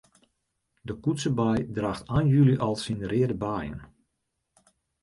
[0.87, 3.79] De koetsebei draacht ein july al syn reade beien.